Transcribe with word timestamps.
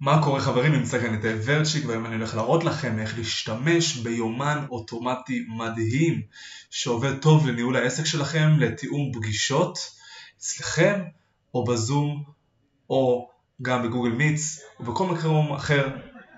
מה 0.00 0.22
קורה 0.24 0.40
חברים? 0.40 0.72
נמצא 0.72 1.00
כאן 1.00 1.14
את 1.14 1.24
ורצ'יק 1.44 1.84
והיום 1.86 2.06
אני 2.06 2.14
הולך 2.14 2.34
להראות 2.34 2.64
לכם 2.64 2.98
איך 2.98 3.18
להשתמש 3.18 3.96
ביומן 3.96 4.66
אוטומטי 4.70 5.44
מדהים 5.48 6.22
שעובד 6.70 7.18
טוב 7.18 7.46
לניהול 7.46 7.76
העסק 7.76 8.04
שלכם, 8.04 8.48
לתיאום 8.58 9.12
פגישות 9.14 9.78
אצלכם 10.38 11.00
או 11.54 11.64
בזום 11.64 12.24
או 12.90 13.30
גם 13.62 13.82
בגוגל 13.82 14.10
מיטס 14.10 14.62
או 14.78 14.84
בכל 14.84 15.06
מקום 15.06 15.52
אחר 15.52 15.88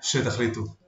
שתחליטו. 0.03 0.82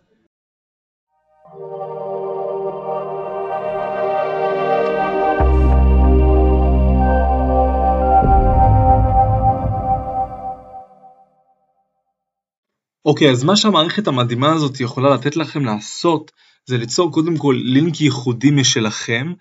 אוקיי, 13.05 13.31
אז 13.31 13.45
מה 13.45 13.57
שהמערכת 13.57 14.07
המדהימה 14.07 14.53
הזאת 14.53 14.81
יכולה 14.81 15.15
לתת 15.15 15.37
לכם 15.37 15.65
לעשות, 15.65 16.33
זה 16.67 16.79
ליצור 16.79 17.13
קודם 17.13 17.37
כל 17.37 17.61
לינק 17.65 18.01
ייחודי 18.01 18.51
משלכם, 18.51 19.33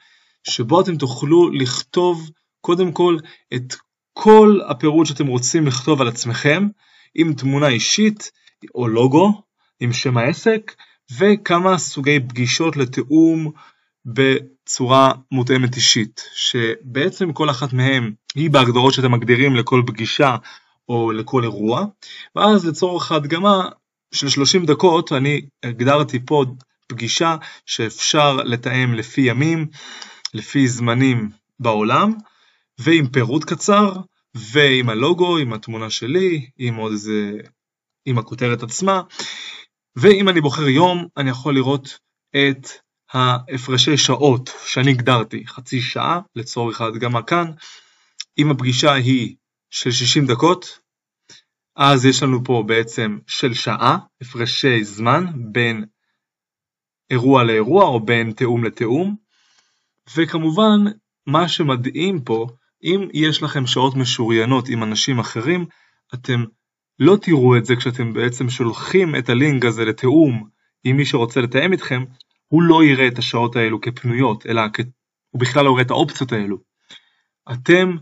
שבו 0.44 0.82
אתם 0.82 0.98
תוכלו 0.98 1.50
לכתוב 1.52 2.30
קודם 2.62 2.92
כל 2.92 3.18
את 3.54 3.76
כל 4.14 4.60
הפירוט 4.68 5.08
שאתם 5.08 5.28
רוצים 5.28 5.68
לכתוב 5.68 6.02
על 6.02 6.08
עצמכם, 6.08 6.68
עם 7.16 7.34
תמונה 7.34 7.68
אישית 7.68 8.32
או 8.76 8.88
לוגו, 8.88 9.42
עם 9.80 9.94
שם 9.94 10.18
העסק, 10.18 10.76
וכמה 11.20 11.78
סוגי 11.78 12.20
פגישות 12.20 12.78
לתיאום 12.78 13.52
בצורה 14.06 15.12
מותאמת 15.32 15.76
אישית, 15.76 16.24
שבעצם 16.36 17.34
כל 17.34 17.50
אחת 17.50 17.74
מהן 17.74 18.14
היא 18.36 18.50
בהגדרות 18.50 18.94
שאתם 18.94 19.12
מגדירים 19.12 19.56
לכל 19.56 19.84
פגישה 19.86 20.36
או 20.90 21.12
לכל 21.12 21.44
אירוע, 21.44 21.86
ואז 22.36 22.66
לצורך 22.66 23.12
ההדגמה 23.12 23.70
של 24.14 24.30
30 24.30 24.66
דקות 24.66 25.12
אני 25.12 25.42
הגדרתי 25.64 26.20
פה 26.26 26.46
פגישה 26.88 27.36
שאפשר 27.66 28.36
לתאם 28.36 28.94
לפי 28.94 29.22
ימים, 29.22 29.68
לפי 30.34 30.68
זמנים 30.68 31.30
בעולם, 31.60 32.14
ועם 32.80 33.08
פירוט 33.08 33.44
קצר, 33.44 33.94
ועם 34.36 34.90
הלוגו, 34.90 35.38
עם 35.38 35.54
התמונה 35.54 35.90
שלי, 35.90 36.50
עם 36.58 36.76
עוד 36.76 36.92
איזה, 36.92 37.32
עם 38.06 38.18
הכותרת 38.18 38.64
עצמה, 38.64 39.02
ואם 39.96 40.30
אני 40.30 40.42
בוחר 40.42 40.68
יום, 40.68 41.08
אני 41.18 41.30
יכול 41.30 41.56
לראות 41.56 42.00
את 42.36 42.68
ההפרשי 43.14 43.98
שעות 43.98 44.54
שאני 44.66 44.92
הגדרתי, 44.92 45.48
חצי 45.48 45.82
שעה 45.82 46.20
לצורך 46.36 46.82
ההדגמה 46.82 47.22
כאן, 47.22 47.52
אם 48.38 48.52
הפגישה 48.52 48.94
היא 48.94 49.36
של 49.74 49.92
60 49.92 50.26
דקות, 50.26 50.80
אז 51.76 52.06
יש 52.06 52.24
לנו 52.24 52.44
פה 52.44 52.64
בעצם 52.68 53.18
של 53.28 53.54
שעה, 53.54 53.98
הפרשי 54.22 54.84
זמן 54.84 55.26
בין 55.52 55.86
אירוע 57.10 57.44
לאירוע 57.44 57.86
או 57.86 58.00
בין 58.00 58.32
תאום 58.32 58.64
לתאום, 58.64 59.16
וכמובן 60.16 60.80
מה 61.28 61.48
שמדהים 61.48 62.22
פה, 62.22 62.48
אם 62.84 63.08
יש 63.14 63.44
לכם 63.44 63.68
שעות 63.68 63.96
משוריינות 63.96 64.70
עם 64.70 64.84
אנשים 64.84 65.20
אחרים, 65.20 65.66
אתם 66.14 66.44
לא 67.00 67.18
תראו 67.22 67.58
את 67.58 67.66
זה 67.66 67.76
כשאתם 67.76 68.14
בעצם 68.14 68.50
שולחים 68.50 69.16
את 69.16 69.30
הלינק 69.30 69.66
הזה 69.66 69.86
לתאום 69.86 70.50
עם 70.84 70.98
מי 70.98 71.06
שרוצה 71.06 71.42
לתאם 71.42 71.72
איתכם, 71.72 72.04
הוא 72.48 72.64
לא 72.64 72.84
יראה 72.84 73.08
את 73.08 73.18
השעות 73.18 73.56
האלו 73.56 73.82
כפנויות, 73.82 74.46
אלא 74.46 74.62
כ... 74.74 74.80
הוא 75.30 75.42
בכלל 75.42 75.66
לא 75.66 75.70
יראה 75.70 75.82
את 75.82 75.92
האופציות 75.92 76.32
האלו. 76.32 76.58
אתם 77.52 77.96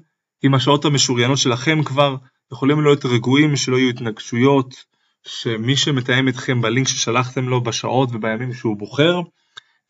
עם 0.44 0.54
השעות 0.54 0.86
המשוריינות 0.86 1.38
שלכם 1.38 1.84
כבר 1.84 2.16
יכולים 2.52 2.82
להיות 2.82 3.06
רגועים 3.06 3.56
שלא 3.56 3.78
יהיו 3.78 3.90
התנגשויות, 3.90 4.76
שמי 5.24 5.78
שמתאם 5.78 6.28
איתכם 6.28 6.62
בלינק 6.62 6.88
ששלחתם 6.88 7.50
לו 7.50 7.64
בשעות 7.64 8.10
ובימים 8.14 8.54
שהוא 8.54 8.78
בוחר, 8.78 9.20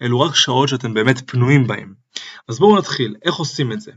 אלו 0.02 0.20
רק 0.20 0.36
שעות 0.36 0.70
שאתם 0.70 0.94
באמת 0.94 1.32
פנויים 1.32 1.68
בהם. 1.68 1.94
אז 2.48 2.60
בואו 2.60 2.78
נתחיל, 2.78 3.16
איך 3.26 3.36
עושים 3.36 3.72
את 3.72 3.82
זה? 3.82 3.92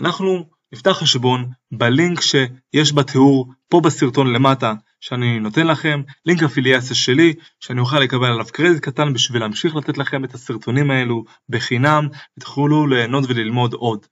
אנחנו 0.00 0.46
נפתח 0.72 0.90
חשבון 0.90 1.50
בלינק 1.72 2.20
שיש 2.20 2.92
בתיאור 2.92 3.52
פה 3.68 3.80
בסרטון 3.80 4.32
למטה 4.32 4.74
שאני 5.00 5.40
נותן 5.40 5.66
לכם, 5.66 6.02
לינק 6.26 6.42
אפיליאציה 6.42 6.96
שלי, 6.96 7.34
שאני 7.60 7.80
אוכל 7.80 7.98
לקבל 7.98 8.26
עליו 8.26 8.46
קרדיט 8.52 8.82
קטן 8.82 9.12
בשביל 9.12 9.42
להמשיך 9.42 9.76
לתת 9.76 9.98
לכם 9.98 10.24
את 10.24 10.34
הסרטונים 10.34 10.90
האלו 10.90 11.24
בחינם, 11.48 12.08
ותוכלו 12.38 12.86
ליהנות 12.86 13.24
וללמוד 13.28 13.74
עוד. 13.74 14.06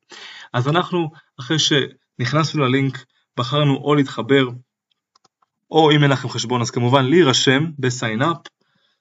אז 0.53 0.69
אנחנו, 0.69 1.11
אחרי 1.41 1.57
שנכנסנו 1.59 2.65
ללינק, 2.65 3.05
בחרנו 3.37 3.77
או 3.77 3.95
להתחבר, 3.95 4.49
או 5.71 5.91
אם 5.91 6.03
אין 6.03 6.11
לכם 6.11 6.29
חשבון 6.29 6.61
אז 6.61 6.71
כמובן 6.71 7.05
להירשם 7.05 7.65
up. 8.21 8.49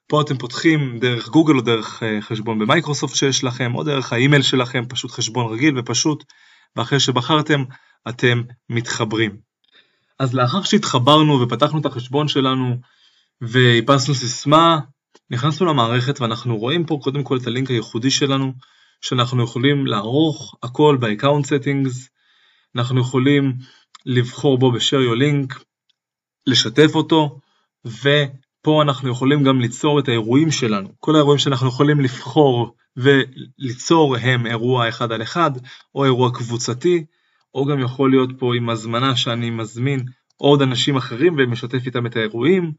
פה 0.06 0.20
אתם 0.20 0.38
פותחים 0.38 0.98
דרך 0.98 1.28
גוגל 1.28 1.56
או 1.56 1.60
דרך 1.60 2.02
אה, 2.02 2.20
חשבון 2.20 2.58
במייקרוסופט 2.58 3.14
שיש 3.14 3.44
לכם, 3.44 3.74
או 3.74 3.84
דרך 3.84 4.12
האימייל 4.12 4.42
שלכם, 4.42 4.84
פשוט 4.88 5.10
חשבון 5.10 5.52
רגיל 5.52 5.78
ופשוט, 5.78 6.24
ואחרי 6.76 7.00
שבחרתם 7.00 7.64
אתם 8.08 8.42
מתחברים. 8.70 9.47
אז 10.18 10.34
לאחר 10.34 10.62
שהתחברנו 10.62 11.40
ופתחנו 11.40 11.80
את 11.80 11.86
החשבון 11.86 12.28
שלנו 12.28 12.76
ואיפסנו 13.40 14.14
סיסמה, 14.14 14.78
נכנסנו 15.30 15.66
למערכת 15.66 16.20
ואנחנו 16.20 16.56
רואים 16.56 16.86
פה 16.86 16.98
קודם 17.02 17.22
כל 17.22 17.36
את 17.36 17.46
הלינק 17.46 17.70
הייחודי 17.70 18.10
שלנו, 18.10 18.52
שאנחנו 19.00 19.42
יכולים 19.42 19.86
לערוך 19.86 20.56
הכל 20.62 20.98
ב-account 21.00 21.44
settings, 21.44 22.08
אנחנו 22.76 23.00
יכולים 23.00 23.52
לבחור 24.06 24.58
בו 24.58 24.72
ב-share 24.72 25.12
your 25.12 25.18
link, 25.18 25.62
לשתף 26.46 26.94
אותו, 26.94 27.40
ופה 27.84 28.82
אנחנו 28.82 29.10
יכולים 29.10 29.44
גם 29.44 29.60
ליצור 29.60 29.98
את 29.98 30.08
האירועים 30.08 30.50
שלנו. 30.50 30.88
כל 31.00 31.14
האירועים 31.14 31.38
שאנחנו 31.38 31.68
יכולים 31.68 32.00
לבחור 32.00 32.74
וליצור 32.96 34.16
הם 34.16 34.46
אירוע 34.46 34.88
אחד 34.88 35.12
על 35.12 35.22
אחד, 35.22 35.50
או 35.94 36.04
אירוע 36.04 36.30
קבוצתי, 36.34 37.04
או 37.54 37.64
גם 37.64 37.80
יכול 37.80 38.10
להיות 38.10 38.30
פה 38.38 38.54
עם 38.56 38.70
הזמנה 38.70 39.16
שאני 39.16 39.50
מזמין 39.50 40.00
עוד 40.36 40.62
אנשים 40.62 40.96
אחרים 40.96 41.34
ומשתף 41.38 41.86
איתם 41.86 42.06
את 42.06 42.16
האירועים, 42.16 42.72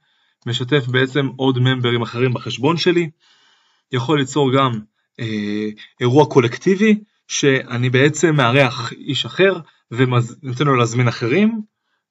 משתף 0.46 0.88
בעצם 0.88 1.28
עוד 1.36 1.60
ממברים 1.60 2.02
אחרים 2.02 2.34
בחשבון 2.34 2.78
שלי, 2.78 3.10
יכול 3.92 4.20
ליצור 4.20 4.54
גם 4.54 4.80
אה, 5.20 5.70
אירוע 6.02 6.26
קולקטיבי, 6.26 7.00
שאני 7.28 7.90
בעצם 7.90 8.36
מארח 8.36 8.94
איש 8.94 9.26
אחר 9.26 9.60
ונותן 9.92 10.66
לו 10.66 10.76
להזמין 10.76 11.08
אחרים, 11.08 11.62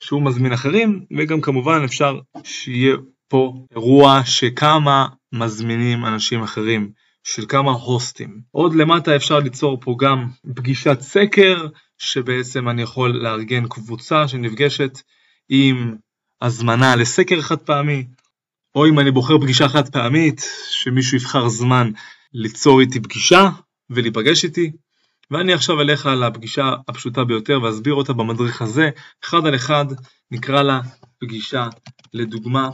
שהוא 0.01 0.23
מזמין 0.23 0.53
אחרים, 0.53 1.05
וגם 1.19 1.41
כמובן 1.41 1.81
אפשר 1.85 2.19
שיהיה 2.45 2.97
פה 3.29 3.67
אירוע 3.71 4.21
שכמה 4.25 5.07
מזמינים 5.33 6.05
אנשים 6.05 6.43
אחרים, 6.43 6.91
של 7.25 7.47
כמה 7.49 7.71
הוסטים. 7.71 8.41
עוד 8.51 8.75
למטה 8.75 9.17
אפשר 9.17 9.39
ליצור 9.39 9.81
פה 9.81 9.97
גם 10.01 10.29
פגישת 10.55 11.01
סקר, 11.01 11.67
שבעצם 11.99 12.69
אני 12.69 12.83
יכול 12.83 13.11
לארגן 13.11 13.69
קבוצה 13.69 14.29
שנפגשת 14.29 14.99
עם 15.49 15.97
הזמנה 16.43 16.97
לסקר 16.97 17.41
חד 17.41 17.59
פעמי, 17.59 18.07
או 18.75 18.87
אם 18.87 18.99
אני 18.99 19.11
בוחר 19.11 19.39
פגישה 19.39 19.69
חד 19.69 19.89
פעמית, 19.89 20.47
שמישהו 20.71 21.17
יבחר 21.17 21.49
זמן 21.49 21.91
ליצור 22.33 22.81
איתי 22.81 23.01
פגישה 23.01 23.49
ולהיפגש 23.91 24.45
איתי. 24.45 24.73
ואני 25.31 25.53
עכשיו 25.53 25.81
אלך 25.81 26.07
על 26.07 26.23
הפגישה 26.23 26.73
הפשוטה 26.89 27.25
ביותר 27.25 27.63
ואסביר 27.63 27.95
אותה 27.95 28.13
במדריך 28.13 28.63
הזה, 28.63 28.91
אחד 29.25 29.47
על 29.47 29.55
אחד, 29.55 29.85
נקרא 30.31 30.63
לה 30.63 30.81
פגישה 31.21 31.69
לדוגמה. 32.13 32.71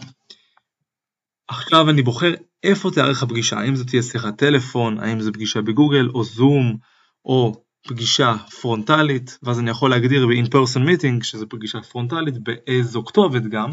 עכשיו 1.48 1.90
אני 1.90 2.02
בוחר 2.02 2.34
איפה 2.64 2.90
תארך 2.90 3.22
הפגישה, 3.22 3.58
האם 3.58 3.76
זו 3.76 3.84
תהיה 3.84 4.02
שיחת 4.02 4.38
טלפון, 4.38 4.98
האם 4.98 5.20
זו 5.20 5.32
פגישה 5.32 5.62
בגוגל 5.62 6.08
או 6.14 6.24
זום? 6.24 6.76
או 7.24 7.64
פגישה 7.88 8.34
פרונטלית, 8.60 9.38
ואז 9.42 9.58
אני 9.58 9.70
יכול 9.70 9.90
להגדיר 9.90 10.26
ב-in-person 10.26 10.80
meeting, 10.80 11.24
שזו 11.24 11.48
פגישה 11.48 11.82
פרונטלית, 11.82 12.38
באיזו 12.38 13.04
כתובת 13.04 13.42
גם, 13.42 13.70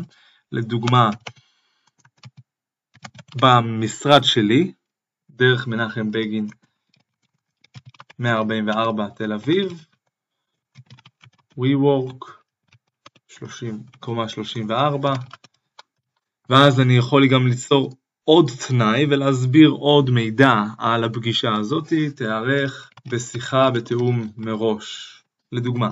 לדוגמה 0.52 1.10
במשרד 3.42 4.24
שלי, 4.24 4.72
דרך 5.30 5.68
מנחם 5.68 6.12
בגין 6.12 6.48
144 8.20 9.08
תל 9.16 9.34
אביב, 9.34 9.86
WeWork 11.60 12.26
30, 13.28 13.84
קומה 14.00 14.30
34, 14.30 15.14
ואז 16.50 16.80
אני 16.80 16.98
יכול 16.98 17.28
גם 17.28 17.48
ליצור 17.48 18.01
עוד 18.32 18.52
תנאי 18.68 19.06
ולהסביר 19.10 19.70
עוד 19.70 20.10
מידע 20.10 20.54
על 20.78 21.04
הפגישה 21.04 21.54
הזאת, 21.54 21.94
תיערך 22.16 22.90
בשיחה 23.08 23.70
בתיאום 23.72 24.32
מראש. 24.38 25.24
לדוגמה, 25.52 25.90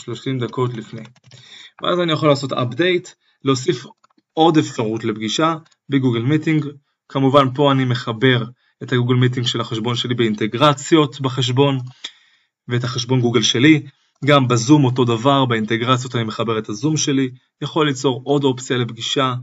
30 0.00 0.38
דקות 0.38 0.74
לפני. 0.74 1.02
ואז 1.82 2.00
אני 2.00 2.12
יכול 2.12 2.28
לעשות 2.28 2.52
update, 2.52 3.08
להוסיף 3.44 3.84
עוד 4.32 4.58
אפשרות 4.58 5.04
לפגישה 5.04 5.54
בגוגל 5.88 6.22
meeting. 6.22 6.66
כמובן 7.08 7.54
פה 7.54 7.72
אני 7.72 7.84
מחבר 7.84 8.44
את 8.82 8.92
הגוגל 8.92 9.14
meeting 9.14 9.46
של 9.46 9.60
החשבון 9.60 9.96
שלי 9.96 10.14
באינטגרציות 10.14 11.20
בחשבון, 11.20 11.78
ואת 12.68 12.84
החשבון 12.84 13.20
גוגל 13.20 13.42
שלי, 13.42 13.86
גם 14.24 14.48
בזום 14.48 14.84
אותו 14.84 15.04
דבר, 15.04 15.44
באינטגרציות 15.44 16.14
אני 16.14 16.24
מחבר 16.24 16.58
את 16.58 16.68
הזום 16.68 16.96
שלי, 16.96 17.30
יכול 17.62 17.86
ליצור 17.86 18.20
עוד 18.24 18.44
אופציה 18.44 18.76
לפגישה, 18.76 19.34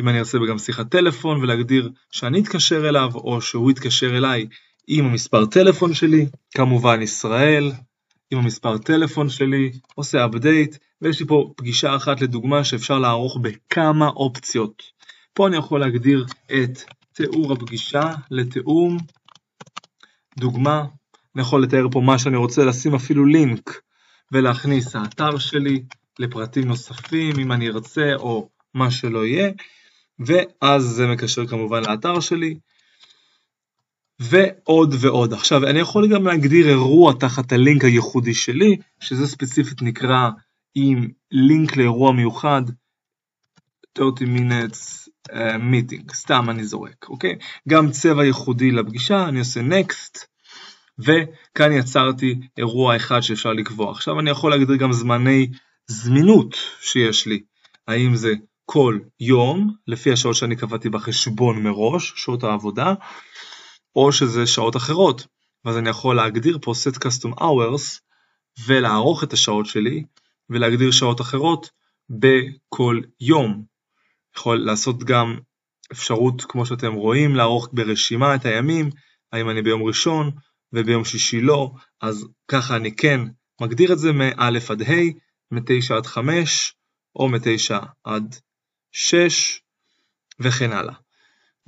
אם 0.00 0.08
אני 0.08 0.18
ארצה 0.18 0.38
גם 0.48 0.58
שיחת 0.58 0.90
טלפון 0.90 1.40
ולהגדיר 1.40 1.90
שאני 2.10 2.40
אתקשר 2.40 2.88
אליו 2.88 3.10
או 3.14 3.40
שהוא 3.40 3.70
יתקשר 3.70 4.16
אליי 4.16 4.46
עם 4.86 5.04
המספר 5.04 5.46
טלפון 5.46 5.94
שלי, 5.94 6.26
כמובן 6.54 7.02
ישראל, 7.02 7.72
עם 8.30 8.38
המספר 8.38 8.78
טלפון 8.78 9.28
שלי, 9.28 9.72
עושה 9.94 10.26
update, 10.26 10.76
ויש 11.02 11.20
לי 11.20 11.26
פה 11.26 11.52
פגישה 11.56 11.96
אחת 11.96 12.20
לדוגמה 12.20 12.64
שאפשר 12.64 12.98
לערוך 12.98 13.38
בכמה 13.42 14.08
אופציות. 14.08 14.82
פה 15.34 15.46
אני 15.46 15.56
יכול 15.56 15.80
להגדיר 15.80 16.26
את 16.46 16.78
תיאור 17.12 17.52
הפגישה 17.52 18.12
לתיאום, 18.30 18.96
דוגמה, 20.38 20.84
אני 21.34 21.42
יכול 21.42 21.62
לתאר 21.62 21.86
פה 21.92 22.00
מה 22.00 22.18
שאני 22.18 22.36
רוצה, 22.36 22.64
לשים 22.64 22.94
אפילו 22.94 23.24
לינק 23.24 23.80
ולהכניס 24.32 24.96
האתר 24.96 25.38
שלי 25.38 25.82
לפרטים 26.18 26.68
נוספים 26.68 27.38
אם 27.38 27.52
אני 27.52 27.68
ארצה 27.68 28.14
או 28.14 28.48
מה 28.74 28.90
שלא 28.90 29.26
יהיה, 29.26 29.50
ואז 30.18 30.82
זה 30.82 31.06
מקשר 31.06 31.46
כמובן 31.46 31.82
לאתר 31.84 32.20
שלי, 32.20 32.58
ועוד 34.20 34.94
ועוד. 35.00 35.32
עכשיו 35.32 35.66
אני 35.66 35.78
יכול 35.78 36.08
גם 36.14 36.26
להגדיר 36.26 36.68
אירוע 36.68 37.12
תחת 37.20 37.52
הלינק 37.52 37.84
הייחודי 37.84 38.34
שלי, 38.34 38.76
שזה 39.00 39.26
ספציפית 39.26 39.82
נקרא 39.82 40.30
עם 40.74 41.08
לינק 41.30 41.76
לאירוע 41.76 42.12
מיוחד, 42.12 42.62
30 43.98 44.36
minutes 44.36 45.08
uh, 45.30 45.34
meeting, 45.56 46.14
סתם 46.14 46.50
אני 46.50 46.64
זורק, 46.64 47.08
אוקיי? 47.08 47.38
גם 47.68 47.90
צבע 47.90 48.24
ייחודי 48.24 48.70
לפגישה, 48.70 49.28
אני 49.28 49.38
עושה 49.38 49.60
next, 49.60 50.29
וכאן 51.04 51.72
יצרתי 51.72 52.40
אירוע 52.58 52.96
אחד 52.96 53.20
שאפשר 53.20 53.52
לקבוע. 53.52 53.90
עכשיו 53.90 54.20
אני 54.20 54.30
יכול 54.30 54.50
להגדיר 54.50 54.76
גם 54.76 54.92
זמני 54.92 55.48
זמינות 55.86 56.56
שיש 56.80 57.26
לי, 57.26 57.42
האם 57.88 58.16
זה 58.16 58.32
כל 58.64 58.98
יום, 59.20 59.74
לפי 59.86 60.12
השעות 60.12 60.36
שאני 60.36 60.56
קבעתי 60.56 60.88
בחשבון 60.88 61.62
מראש, 61.62 62.12
שעות 62.16 62.44
העבודה, 62.44 62.94
או 63.96 64.12
שזה 64.12 64.46
שעות 64.46 64.76
אחרות. 64.76 65.26
ואז 65.64 65.76
אני 65.76 65.90
יכול 65.90 66.16
להגדיר 66.16 66.58
פה 66.62 66.72
set 66.72 66.96
custom 66.96 67.40
hours 67.40 68.00
ולערוך 68.66 69.24
את 69.24 69.32
השעות 69.32 69.66
שלי 69.66 70.04
ולהגדיר 70.50 70.90
שעות 70.90 71.20
אחרות 71.20 71.70
בכל 72.10 73.00
יום. 73.20 73.64
יכול 74.36 74.58
לעשות 74.58 75.04
גם 75.04 75.38
אפשרות, 75.92 76.44
כמו 76.48 76.66
שאתם 76.66 76.92
רואים, 76.92 77.36
לערוך 77.36 77.68
ברשימה 77.72 78.34
את 78.34 78.44
הימים, 78.44 78.90
האם 79.32 79.50
אני 79.50 79.62
ביום 79.62 79.82
ראשון 79.82 80.30
וביום 80.72 81.04
שישי 81.04 81.40
לא, 81.40 81.70
אז 82.00 82.26
ככה 82.48 82.76
אני 82.76 82.96
כן 82.96 83.20
מגדיר 83.60 83.92
את 83.92 83.98
זה 83.98 84.12
מא' 84.12 84.30
עד 84.68 84.82
ה', 84.82 84.94
מ-9 85.50 85.94
עד 85.96 86.06
5, 86.06 86.74
או 87.16 87.28
מ-9 87.28 87.84
עד 88.04 88.36
6, 88.92 89.60
וכן 90.40 90.72
הלאה. 90.72 90.94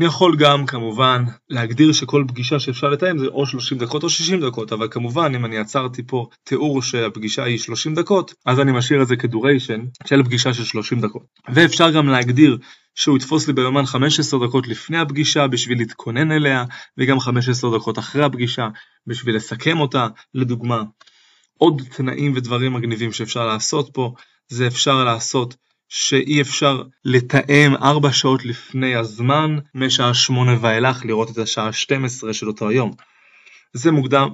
אני 0.00 0.06
יכול 0.06 0.36
גם 0.38 0.66
כמובן 0.66 1.24
להגדיר 1.48 1.92
שכל 1.92 2.24
פגישה 2.28 2.60
שאפשר 2.60 2.88
לתאם 2.88 3.18
זה 3.18 3.26
או 3.26 3.46
30 3.46 3.78
דקות 3.78 4.02
או 4.02 4.10
60 4.10 4.40
דקות, 4.40 4.72
אבל 4.72 4.88
כמובן 4.90 5.32
אם 5.34 5.44
אני 5.44 5.58
עצרתי 5.58 6.02
פה 6.06 6.28
תיאור 6.44 6.82
שהפגישה 6.82 7.44
היא 7.44 7.58
30 7.58 7.94
דקות, 7.94 8.34
אז 8.46 8.60
אני 8.60 8.72
משאיר 8.72 9.02
את 9.02 9.08
זה 9.08 9.16
כדוריישן 9.16 9.80
של 10.06 10.22
פגישה 10.24 10.54
של 10.54 10.64
30 10.64 11.00
דקות. 11.00 11.22
ואפשר 11.54 11.90
גם 11.90 12.08
להגדיר 12.08 12.58
שהוא 12.94 13.16
יתפוס 13.16 13.46
לי 13.46 13.52
ביומן 13.52 13.86
15 13.86 14.46
דקות 14.46 14.68
לפני 14.68 14.98
הפגישה 14.98 15.46
בשביל 15.46 15.78
להתכונן 15.78 16.32
אליה, 16.32 16.64
וגם 16.98 17.20
15 17.20 17.78
דקות 17.78 17.98
אחרי 17.98 18.24
הפגישה 18.24 18.68
בשביל 19.06 19.36
לסכם 19.36 19.80
אותה, 19.80 20.06
לדוגמה. 20.34 20.82
עוד 21.58 21.82
תנאים 21.96 22.32
ודברים 22.36 22.72
מגניבים 22.72 23.12
שאפשר 23.12 23.46
לעשות 23.46 23.90
פה, 23.92 24.14
זה 24.48 24.66
אפשר 24.66 25.04
לעשות 25.04 25.56
שאי 25.88 26.40
אפשר 26.40 26.82
לתאם 27.04 27.74
4 27.82 28.12
שעות 28.12 28.44
לפני 28.44 28.94
הזמן, 28.96 29.58
משעה 29.74 30.14
8 30.14 30.56
ואילך 30.60 31.04
לראות 31.04 31.30
את 31.30 31.38
השעה 31.38 31.72
12 31.72 32.32
של 32.32 32.48
אותו 32.48 32.68
היום. 32.68 32.90
זה 33.72 33.90
מוקדם 33.90 34.28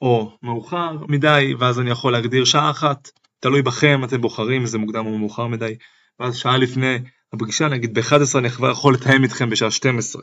או 0.00 0.38
מאוחר 0.42 0.96
מדי, 1.08 1.54
ואז 1.58 1.80
אני 1.80 1.90
יכול 1.90 2.12
להגדיר 2.12 2.44
שעה 2.44 2.70
אחת, 2.70 3.10
תלוי 3.40 3.62
בכם, 3.62 4.04
אתם 4.04 4.20
בוחרים 4.20 4.66
זה 4.66 4.78
מוקדם 4.78 5.06
או 5.06 5.18
מאוחר 5.18 5.46
מדי, 5.46 5.74
ואז 6.20 6.36
שעה 6.36 6.56
לפני 6.56 6.98
הפגישה, 7.32 7.68
נגיד 7.68 7.98
ב-11 7.98 8.38
אני 8.38 8.50
כבר 8.50 8.70
יכול 8.70 8.94
לתאם 8.94 9.22
איתכם 9.22 9.50
בשעה 9.50 9.70
12. 9.70 10.22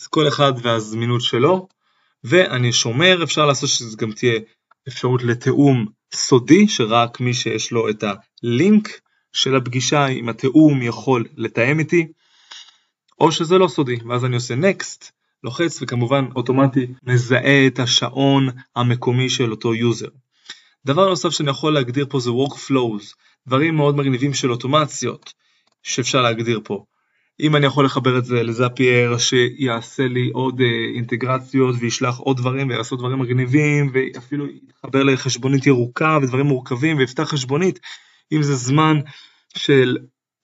אז 0.00 0.06
כל 0.06 0.28
אחד 0.28 0.52
והזמינות 0.62 1.22
שלו, 1.22 1.68
ואני 2.24 2.72
שומר, 2.72 3.24
אפשר 3.24 3.46
לעשות 3.46 3.68
שזה 3.68 3.96
גם 3.96 4.12
תהיה 4.12 4.40
אפשרות 4.88 5.22
לתיאום 5.22 5.86
סודי, 6.14 6.68
שרק 6.68 7.20
מי 7.20 7.34
שיש 7.34 7.72
לו 7.72 7.88
את 7.88 8.04
הלינק 8.04 9.00
של 9.32 9.56
הפגישה 9.56 10.06
עם 10.06 10.28
התיאום 10.28 10.82
יכול 10.82 11.24
לתאם 11.36 11.78
איתי, 11.78 12.06
או 13.20 13.32
שזה 13.32 13.58
לא 13.58 13.68
סודי, 13.68 13.96
ואז 14.08 14.24
אני 14.24 14.34
עושה 14.34 14.54
Next, 14.54 15.10
לוחץ 15.44 15.82
וכמובן 15.82 16.24
אוטומטי 16.36 16.86
מזהה 17.02 17.66
את 17.66 17.78
השעון 17.78 18.48
המקומי 18.76 19.30
של 19.30 19.50
אותו 19.50 19.74
יוזר. 19.74 20.08
דבר 20.86 21.08
נוסף 21.08 21.30
שאני 21.30 21.50
יכול 21.50 21.74
להגדיר 21.74 22.06
פה 22.08 22.20
זה 22.20 22.30
Workflows, 22.30 23.14
דברים 23.46 23.76
מאוד 23.76 23.96
מגניבים 23.96 24.34
של 24.34 24.50
אוטומציות 24.50 25.32
שאפשר 25.82 26.22
להגדיר 26.22 26.60
פה. 26.64 26.84
אם 27.40 27.56
אני 27.56 27.66
יכול 27.66 27.84
לחבר 27.84 28.18
את 28.18 28.24
זה 28.24 28.42
לזאפייר 28.42 29.18
שיעשה 29.18 30.08
לי 30.08 30.30
עוד 30.32 30.60
uh, 30.60 30.94
אינטגרציות 30.94 31.76
וישלח 31.78 32.18
עוד 32.18 32.36
דברים 32.36 32.68
ויעשות 32.68 32.98
דברים 32.98 33.18
מגניבים 33.18 33.90
ואפילו 33.92 34.46
יתחבר 34.46 35.02
לחשבונית 35.02 35.66
ירוקה 35.66 36.18
ודברים 36.22 36.46
מורכבים 36.46 36.96
ויפתח 36.98 37.22
חשבונית 37.22 37.80
אם 38.32 38.42
זה 38.42 38.54
זמן 38.54 39.00
של 39.56 39.96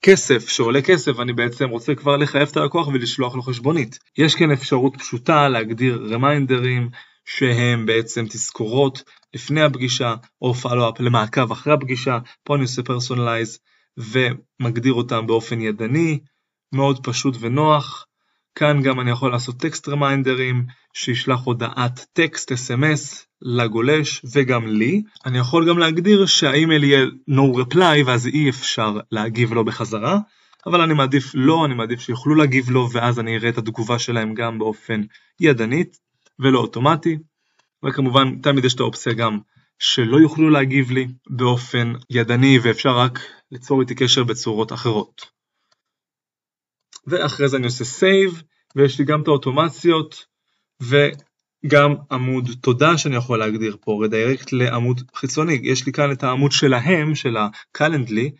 כסף 0.02 0.48
שעולה 0.48 0.82
כסף 0.82 1.12
ואני 1.16 1.32
בעצם 1.32 1.68
רוצה 1.68 1.94
כבר 1.94 2.16
לחייב 2.16 2.48
את 2.52 2.56
הלקוח 2.56 2.88
ולשלוח 2.88 3.34
לו 3.36 3.42
חשבונית. 3.42 3.98
יש 4.18 4.34
כאן 4.34 4.52
אפשרות 4.52 4.96
פשוטה 4.98 5.48
להגדיר 5.48 6.06
רמיינדרים 6.10 6.88
שהם 7.24 7.86
בעצם 7.86 8.26
תזכורות 8.26 9.02
לפני 9.34 9.62
הפגישה 9.62 10.14
או 10.42 10.54
follow-up 10.54 11.00
למעקב 11.00 11.52
אחרי 11.52 11.72
הפגישה, 11.72 12.18
פה 12.44 12.54
אני 12.54 12.62
עושה 12.62 12.82
personalize 12.82 13.58
ומגדיר 13.98 14.92
אותם 14.92 15.26
באופן 15.26 15.60
ידני, 15.60 16.18
מאוד 16.74 17.06
פשוט 17.06 17.36
ונוח. 17.40 18.06
כאן 18.54 18.82
גם 18.82 19.00
אני 19.00 19.10
יכול 19.10 19.32
לעשות 19.32 19.56
text 19.56 19.88
reminder 19.88 20.51
ים 20.51 20.66
שישלח 20.94 21.40
הודעת 21.44 22.06
טקסט 22.12 22.52
אס.אם.אס 22.52 23.26
לגולש 23.42 24.22
וגם 24.34 24.66
לי. 24.66 25.02
אני 25.26 25.38
יכול 25.38 25.68
גם 25.68 25.78
להגדיר 25.78 26.26
שהאימייל 26.26 26.84
יהיה 26.84 27.06
no 27.30 27.58
reply 27.58 28.06
ואז 28.06 28.26
אי 28.26 28.50
אפשר 28.50 28.98
להגיב 29.12 29.52
לו 29.52 29.64
בחזרה, 29.64 30.18
אבל 30.66 30.80
אני 30.80 30.94
מעדיף 30.94 31.30
לא, 31.34 31.64
אני 31.64 31.74
מעדיף 31.74 32.00
שיוכלו 32.00 32.34
להגיב 32.34 32.70
לו 32.70 32.88
ואז 32.92 33.20
אני 33.20 33.36
אראה 33.36 33.48
את 33.48 33.58
התגובה 33.58 33.98
שלהם 33.98 34.34
גם 34.34 34.58
באופן 34.58 35.02
ידנית 35.40 35.96
ולא 36.38 36.58
אוטומטי. 36.58 37.18
וכמובן 37.84 38.38
תמיד 38.42 38.64
יש 38.64 38.74
את 38.74 38.80
האופציה 38.80 39.12
גם 39.12 39.38
שלא 39.78 40.16
יוכלו 40.16 40.50
להגיב 40.50 40.90
לי 40.90 41.06
באופן 41.30 41.92
ידני 42.10 42.58
ואפשר 42.62 42.98
רק 42.98 43.20
ליצור 43.50 43.80
איתי 43.80 43.94
קשר 43.94 44.24
בצורות 44.24 44.72
אחרות. 44.72 45.26
ואחרי 47.06 47.48
זה 47.48 47.56
אני 47.56 47.66
עושה 47.66 47.84
save 47.84 48.42
ויש 48.76 48.98
לי 48.98 49.04
גם 49.04 49.22
את 49.22 49.28
האוטומציות 49.28 50.26
וגם 50.80 51.94
עמוד 52.10 52.50
תודה 52.60 52.98
שאני 52.98 53.16
יכול 53.16 53.38
להגדיר 53.38 53.76
פה, 53.80 54.00
רדיירקט 54.04 54.52
לעמוד 54.52 55.02
חיצוני. 55.14 55.60
יש 55.62 55.86
לי 55.86 55.92
כאן 55.92 56.12
את 56.12 56.24
העמוד 56.24 56.52
שלהם, 56.52 57.14
של 57.14 57.36
הקלנדלי, 57.36 58.30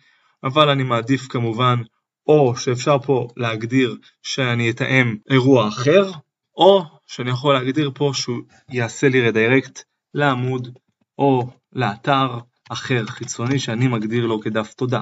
אבל 0.43 0.69
אני 0.69 0.83
מעדיף 0.83 1.27
כמובן 1.27 1.81
או 2.27 2.55
שאפשר 2.55 2.97
פה 2.99 3.27
להגדיר 3.37 3.97
שאני 4.23 4.69
אתאם 4.69 5.15
אירוע 5.29 5.67
אחר, 5.67 6.11
או 6.57 6.83
שאני 7.07 7.29
יכול 7.29 7.53
להגדיר 7.53 7.91
פה 7.95 8.11
שהוא 8.13 8.37
יעשה 8.69 9.09
לי 9.09 9.27
רדיירקט 9.27 9.83
לעמוד 10.13 10.77
או 11.17 11.49
לאתר 11.73 12.39
אחר 12.69 13.05
חיצוני 13.05 13.59
שאני 13.59 13.87
מגדיר 13.87 14.25
לו 14.25 14.41
כדף 14.41 14.73
תודה. 14.73 15.01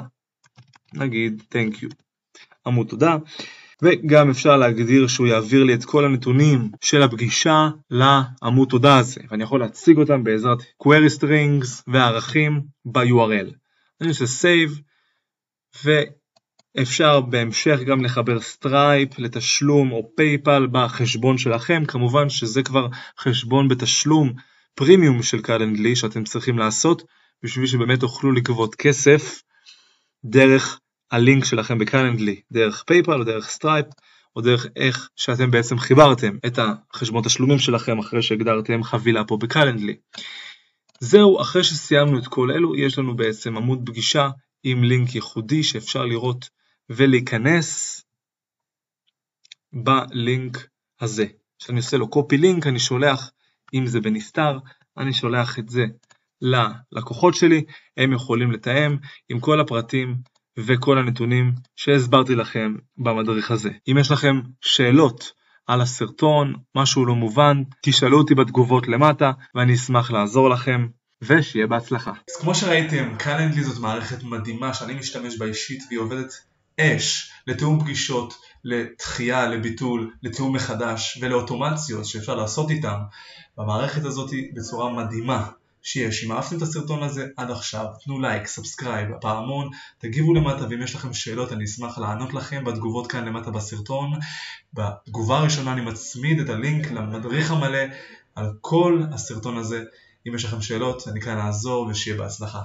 נגיד 0.93 1.43
Thank 1.53 1.75
you. 1.75 1.89
עמוד 2.65 2.87
תודה. 2.87 3.17
וגם 3.81 4.29
אפשר 4.29 4.57
להגדיר 4.57 5.07
שהוא 5.07 5.27
יעביר 5.27 5.63
לי 5.63 5.73
את 5.73 5.85
כל 5.85 6.05
הנתונים 6.05 6.71
של 6.81 7.03
הפגישה 7.03 7.69
לעמוד 7.91 8.69
תודה 8.69 8.97
הזה, 8.97 9.21
ואני 9.29 9.43
יכול 9.43 9.59
להציג 9.59 9.97
אותם 9.97 10.23
בעזרת 10.23 10.57
query 10.83 11.19
strings 11.19 11.83
וערכים 11.87 12.61
ב-URL. 12.85 13.53
אני 14.01 14.09
עושה 14.09 14.25
save, 14.25 14.81
ואפשר 16.75 17.21
בהמשך 17.21 17.79
גם 17.85 18.03
לחבר 18.03 18.41
Stripe 18.41 19.19
לתשלום 19.19 19.91
או 19.91 20.11
PayPal 20.15 20.67
בחשבון 20.71 21.37
שלכם, 21.37 21.85
כמובן 21.85 22.29
שזה 22.29 22.63
כבר 22.63 22.87
חשבון 23.19 23.67
בתשלום 23.67 24.33
פרימיום 24.75 25.23
של 25.23 25.41
Calendly 25.41 25.95
שאתם 25.95 26.23
צריכים 26.23 26.57
לעשות, 26.57 27.03
בשביל 27.45 27.67
שבאמת 27.67 27.99
תוכלו 27.99 28.31
לגבות 28.31 28.75
כסף 28.75 29.41
דרך 30.25 30.79
הלינק 31.11 31.45
שלכם 31.45 31.77
ב 31.77 31.84
Calendly 31.84 32.41
דרך 32.51 32.83
PayPal 32.87 33.19
או 33.19 33.23
דרך 33.23 33.49
Stripe 33.49 33.85
או 34.35 34.41
דרך 34.41 34.67
איך 34.75 35.09
שאתם 35.15 35.51
בעצם 35.51 35.79
חיברתם 35.79 36.37
את 36.45 36.59
החשבון 36.59 37.23
תשלומים 37.23 37.59
שלכם 37.59 37.99
אחרי 37.99 38.21
שהגדרתם 38.21 38.83
חבילה 38.83 39.23
פה 39.23 39.37
ב 39.37 39.43
Calendly. 39.43 39.95
זהו, 40.99 41.41
אחרי 41.41 41.63
שסיימנו 41.63 42.19
את 42.19 42.27
כל 42.27 42.51
אלו, 42.51 42.75
יש 42.75 42.99
לנו 42.99 43.15
בעצם 43.15 43.57
עמוד 43.57 43.81
פגישה 43.85 44.29
עם 44.63 44.83
לינק 44.83 45.15
ייחודי 45.15 45.63
שאפשר 45.63 46.05
לראות 46.05 46.49
ולהיכנס 46.89 48.01
בלינק 49.73 50.67
הזה. 51.01 51.25
כשאני 51.59 51.77
עושה 51.77 51.97
לו 51.97 52.05
copy 52.15 52.35
link 52.35 52.69
אני 52.69 52.79
שולח, 52.79 53.31
אם 53.73 53.87
זה 53.87 54.01
בנסתר, 54.01 54.59
אני 54.97 55.13
שולח 55.13 55.59
את 55.59 55.69
זה 55.69 55.85
ללקוחות 56.41 57.35
שלי, 57.35 57.63
הם 57.97 58.13
יכולים 58.13 58.51
לתאם 58.51 58.97
עם 59.29 59.39
כל 59.39 59.59
הפרטים 59.59 60.15
וכל 60.57 60.97
הנתונים 60.97 61.53
שהסברתי 61.75 62.35
לכם 62.35 62.75
במדריך 62.97 63.51
הזה. 63.51 63.69
אם 63.91 63.97
יש 63.97 64.11
לכם 64.11 64.41
שאלות 64.61 65.31
על 65.67 65.81
הסרטון, 65.81 66.53
משהו 66.75 67.05
לא 67.05 67.15
מובן, 67.15 67.63
תשאלו 67.81 68.17
אותי 68.17 68.35
בתגובות 68.35 68.87
למטה 68.87 69.31
ואני 69.55 69.73
אשמח 69.73 70.11
לעזור 70.11 70.49
לכם. 70.49 70.87
ושיהיה 71.21 71.67
בהצלחה. 71.67 72.11
אז 72.11 72.35
כמו 72.41 72.55
שראיתם, 72.55 73.15
Calendly 73.17 73.63
זאת 73.63 73.79
מערכת 73.79 74.23
מדהימה 74.23 74.73
שאני 74.73 74.93
משתמש 74.93 75.37
בה 75.37 75.45
אישית 75.45 75.83
והיא 75.87 75.99
עובדת 75.99 76.33
אש 76.79 77.31
לתיאום 77.47 77.79
פגישות, 77.79 78.33
לדחייה, 78.63 79.47
לביטול, 79.47 80.11
לתיאום 80.23 80.55
מחדש 80.55 81.19
ולאוטומציות 81.21 82.05
שאפשר 82.05 82.35
לעשות 82.35 82.69
איתם 82.69 82.99
במערכת 83.57 84.05
הזאת 84.05 84.29
בצורה 84.55 84.93
מדהימה. 84.93 85.47
שיש. 85.85 86.23
אם 86.23 86.31
אהבתם 86.31 86.57
את 86.57 86.61
הסרטון 86.61 87.03
הזה 87.03 87.25
עד 87.37 87.51
עכשיו, 87.51 87.85
תנו 88.03 88.19
לייק, 88.19 88.47
subscribe, 88.47 89.07
פעמון, 89.21 89.69
תגיבו 89.97 90.33
למטה 90.33 90.67
ואם 90.69 90.81
יש 90.81 90.95
לכם 90.95 91.13
שאלות 91.13 91.51
אני 91.51 91.63
אשמח 91.63 91.97
לענות 91.97 92.33
לכם 92.33 92.63
בתגובות 92.63 93.07
כאן 93.07 93.25
למטה 93.25 93.51
בסרטון. 93.51 94.11
בתגובה 94.73 95.37
הראשונה 95.37 95.73
אני 95.73 95.81
מצמיד 95.81 96.39
את 96.39 96.49
הלינק 96.49 96.91
למדריך 96.91 97.51
המלא 97.51 97.79
על 98.35 98.53
כל 98.61 99.01
הסרטון 99.13 99.57
הזה. 99.57 99.83
אם 100.27 100.35
יש 100.35 100.45
לכם 100.45 100.61
שאלות 100.61 101.07
אני 101.07 101.21
כאן 101.21 101.37
לעזור 101.37 101.87
ושיהיה 101.87 102.17
בהצלחה. 102.17 102.61